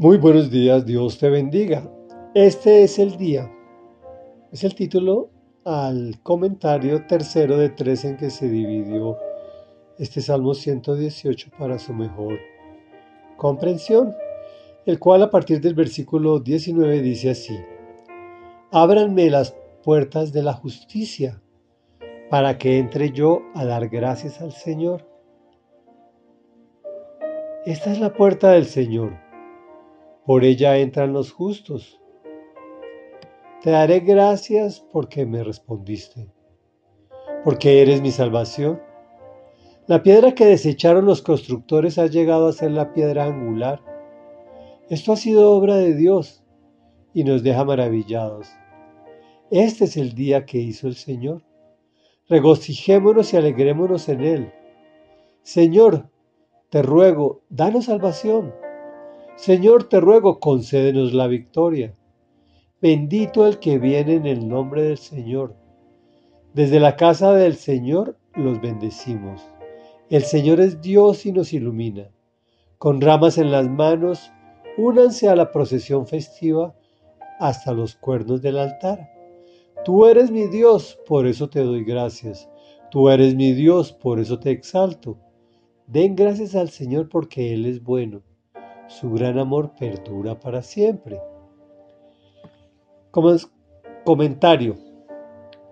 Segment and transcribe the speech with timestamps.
[0.00, 1.82] Muy buenos días, Dios te bendiga.
[2.32, 3.50] Este es el día.
[4.52, 5.30] Es el título
[5.64, 9.18] al comentario tercero de tres en que se dividió
[9.98, 12.38] este Salmo 118 para su mejor
[13.36, 14.14] comprensión,
[14.86, 17.58] el cual a partir del versículo 19 dice así,
[18.70, 21.42] Ábranme las puertas de la justicia
[22.30, 25.08] para que entre yo a dar gracias al Señor.
[27.66, 29.26] Esta es la puerta del Señor
[30.28, 31.98] por ella entran los justos.
[33.62, 36.28] Te daré gracias porque me respondiste,
[37.44, 38.78] porque eres mi salvación.
[39.86, 43.80] La piedra que desecharon los constructores ha llegado a ser la piedra angular.
[44.90, 46.44] Esto ha sido obra de Dios
[47.14, 48.50] y nos deja maravillados.
[49.50, 51.42] Este es el día que hizo el Señor.
[52.28, 54.52] Regocijémonos y alegrémonos en Él.
[55.40, 56.10] Señor,
[56.68, 58.52] te ruego, danos salvación.
[59.38, 61.94] Señor, te ruego, concédenos la victoria.
[62.82, 65.54] Bendito el que viene en el nombre del Señor.
[66.54, 69.40] Desde la casa del Señor los bendecimos.
[70.10, 72.10] El Señor es Dios y nos ilumina.
[72.78, 74.32] Con ramas en las manos,
[74.76, 76.74] únanse a la procesión festiva
[77.38, 79.08] hasta los cuernos del altar.
[79.84, 82.50] Tú eres mi Dios, por eso te doy gracias.
[82.90, 85.16] Tú eres mi Dios, por eso te exalto.
[85.86, 88.22] Den gracias al Señor porque Él es bueno
[88.88, 91.20] su gran amor perdura para siempre.
[93.10, 93.36] Como
[94.04, 94.76] comentario,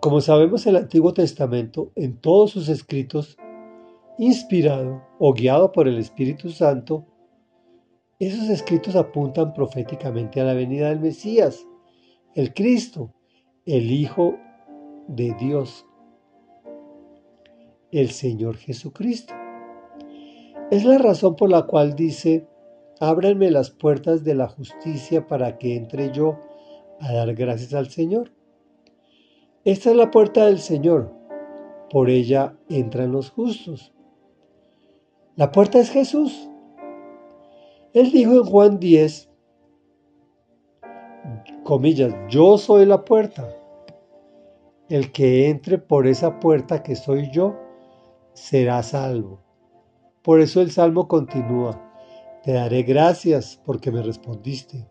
[0.00, 3.36] como sabemos el Antiguo Testamento en todos sus escritos,
[4.18, 7.06] inspirado o guiado por el Espíritu Santo,
[8.18, 11.66] esos escritos apuntan proféticamente a la venida del Mesías,
[12.34, 13.12] el Cristo,
[13.66, 14.36] el Hijo
[15.08, 15.86] de Dios,
[17.90, 19.34] el Señor Jesucristo.
[20.70, 22.46] Es la razón por la cual dice
[23.00, 26.38] ábranme las puertas de la justicia para que entre yo
[27.00, 28.30] a dar gracias al Señor.
[29.64, 31.12] Esta es la puerta del Señor,
[31.90, 33.94] por ella entran los justos.
[35.34, 36.50] La puerta es Jesús.
[37.94, 39.30] Él dijo en Juan 10,
[41.64, 43.48] comillas, yo soy la puerta.
[44.90, 47.56] El que entre por esa puerta que soy yo,
[48.34, 49.40] será salvo.
[50.22, 51.89] Por eso el salmo continúa.
[52.42, 54.88] Te daré gracias porque me respondiste,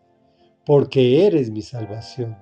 [0.64, 2.38] porque eres mi salvación.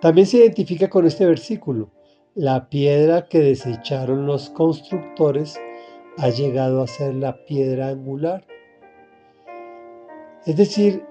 [0.00, 1.90] También se identifica con este versículo.
[2.36, 5.58] La piedra que desecharon los constructores
[6.18, 8.46] ha llegado a ser la piedra angular.
[10.44, 11.04] Es decir,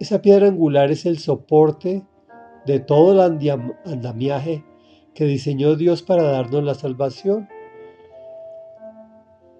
[0.00, 2.02] esa piedra angular es el soporte
[2.66, 3.50] de todo el
[3.84, 4.64] andamiaje
[5.14, 7.48] que diseñó Dios para darnos la salvación,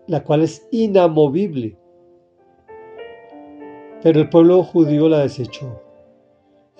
[0.08, 1.78] la cual es inamovible
[4.02, 5.80] pero el pueblo judío la desechó.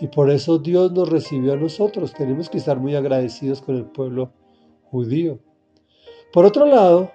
[0.00, 2.12] Y por eso Dios nos recibió a nosotros.
[2.12, 4.32] Tenemos que estar muy agradecidos con el pueblo
[4.90, 5.38] judío.
[6.32, 7.12] Por otro lado,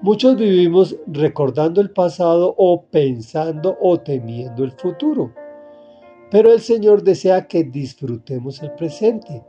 [0.00, 5.34] muchos vivimos recordando el pasado o pensando o temiendo el futuro.
[6.30, 9.44] Pero el Señor desea que disfrutemos el presente.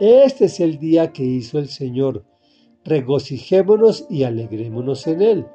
[0.00, 2.24] Este es el día que hizo el Señor.
[2.84, 5.46] Regocijémonos y alegrémonos en él.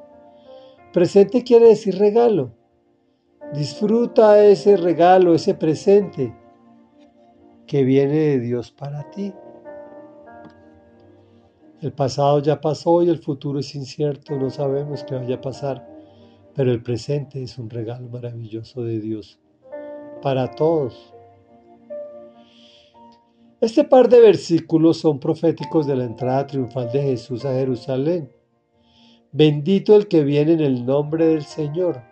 [0.94, 2.57] Presente quiere decir regalo.
[3.52, 6.36] Disfruta ese regalo, ese presente
[7.66, 9.32] que viene de Dios para ti.
[11.80, 15.88] El pasado ya pasó y el futuro es incierto, no sabemos qué vaya a pasar,
[16.54, 19.40] pero el presente es un regalo maravilloso de Dios
[20.20, 21.14] para todos.
[23.62, 28.30] Este par de versículos son proféticos de la entrada triunfal de Jesús a Jerusalén.
[29.32, 32.07] Bendito el que viene en el nombre del Señor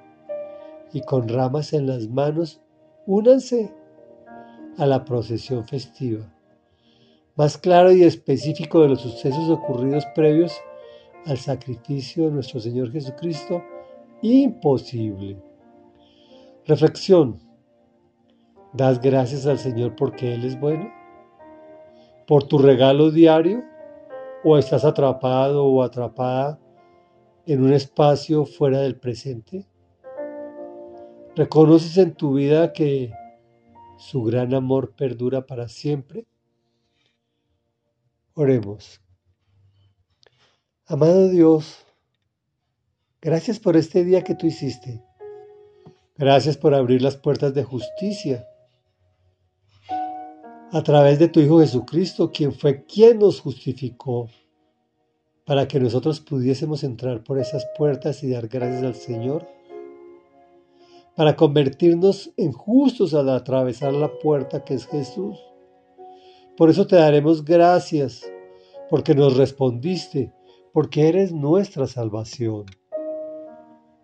[0.92, 2.60] y con ramas en las manos,
[3.06, 3.72] únanse
[4.78, 6.32] a la procesión festiva.
[7.36, 10.58] Más claro y específico de los sucesos ocurridos previos
[11.26, 13.62] al sacrificio de nuestro Señor Jesucristo,
[14.22, 15.36] imposible.
[16.66, 17.38] Reflexión.
[18.72, 20.90] ¿Das gracias al Señor porque Él es bueno?
[22.26, 23.62] ¿Por tu regalo diario?
[24.44, 26.58] ¿O estás atrapado o atrapada
[27.46, 29.66] en un espacio fuera del presente?
[31.36, 33.12] ¿Reconoces en tu vida que
[33.98, 36.26] su gran amor perdura para siempre?
[38.32, 39.02] Oremos.
[40.86, 41.84] Amado Dios,
[43.20, 45.04] gracias por este día que tú hiciste.
[46.16, 48.48] Gracias por abrir las puertas de justicia
[50.72, 54.30] a través de tu Hijo Jesucristo, quien fue quien nos justificó
[55.44, 59.55] para que nosotros pudiésemos entrar por esas puertas y dar gracias al Señor
[61.16, 65.38] para convertirnos en justos al atravesar la puerta que es Jesús.
[66.56, 68.30] Por eso te daremos gracias,
[68.90, 70.32] porque nos respondiste,
[70.72, 72.66] porque eres nuestra salvación.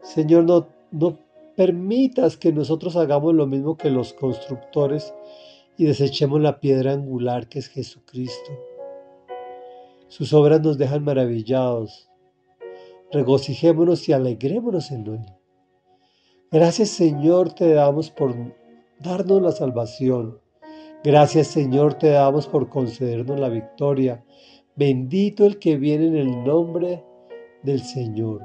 [0.03, 1.19] Señor, no, no
[1.55, 5.15] permitas que nosotros hagamos lo mismo que los constructores
[5.77, 8.53] y desechemos la piedra angular que es Jesucristo.
[10.09, 12.09] Sus obras nos dejan maravillados.
[13.11, 15.42] Regocijémonos y alegrémonos en Él.
[16.53, 18.35] Gracias Señor te damos por
[18.99, 20.39] darnos la salvación.
[21.03, 24.23] Gracias Señor te damos por concedernos la victoria.
[24.77, 27.03] Bendito el que viene en el nombre
[27.63, 28.43] del Señor.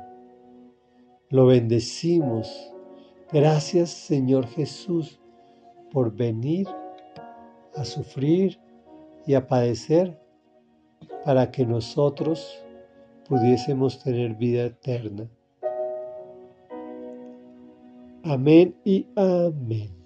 [1.30, 2.74] Lo bendecimos.
[3.34, 5.20] Gracias Señor Jesús
[5.92, 6.66] por venir
[7.76, 8.58] a sufrir
[9.26, 10.18] y a padecer
[11.26, 12.64] para que nosotros
[13.28, 15.30] pudiésemos tener vida eterna.
[18.30, 19.97] Amén y amén.